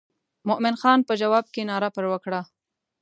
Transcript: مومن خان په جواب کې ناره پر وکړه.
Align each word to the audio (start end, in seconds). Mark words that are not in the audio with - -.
مومن 0.47 0.75
خان 0.81 0.99
په 1.07 1.13
جواب 1.21 1.45
کې 1.53 1.61
ناره 1.69 1.89
پر 1.95 2.05
وکړه. 2.11 2.41